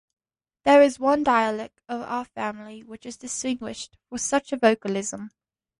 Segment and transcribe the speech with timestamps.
[0.63, 5.29] There is one dialect of our family which is distinguished for such a vocalism.